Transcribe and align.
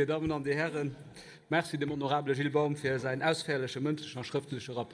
Meine 0.00 0.06
Damen 0.06 0.32
und 0.32 0.46
die 0.46 0.54
Herren, 0.54 0.96
merci 1.50 1.76
dem 1.76 1.90
honorable 1.90 2.34
Gilbaum 2.34 2.74
für 2.74 2.98
seinen 2.98 3.22
ausführlichen 3.22 3.82
mündlichen 3.82 4.16
und 4.16 4.24
schriftlichen 4.24 4.74
Rapport. 4.74 4.88